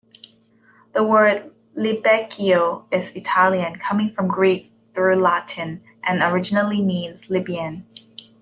[0.95, 7.85] The word "libeccio" is Italian, coming from Greek through Latin, and originally means "Libyan".